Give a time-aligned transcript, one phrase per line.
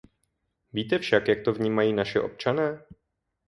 [0.73, 2.85] Víte však, jak to vnímají naši občané?